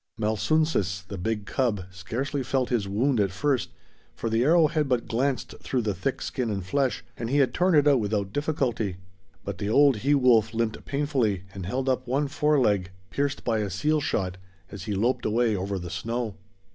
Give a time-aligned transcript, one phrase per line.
[0.17, 3.69] Malsunsis, the big cub, scarcely felt his wound at first,
[4.15, 7.53] for the arrow had but glanced through the thick skin and flesh, and he had
[7.53, 8.97] torn it out without difficulty;
[9.45, 13.59] but the old he wolf limped painfully and held up one fore leg, pierced by
[13.59, 14.37] a seal shot,
[14.71, 16.33] as he loped away over the snow.